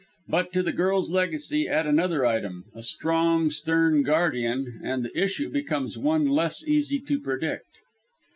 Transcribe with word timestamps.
But, 0.27 0.51
to 0.53 0.63
the 0.63 0.71
girl's 0.71 1.11
legacy 1.11 1.67
add 1.67 1.85
another 1.85 2.25
item 2.25 2.65
a 2.73 2.81
strong, 2.81 3.51
stern 3.51 4.01
guardian, 4.01 4.79
and 4.83 5.05
the 5.05 5.15
issue 5.15 5.51
becomes 5.51 5.95
one 5.95 6.27
less 6.27 6.67
easy 6.67 6.97
to 7.01 7.19
predict. 7.19 7.67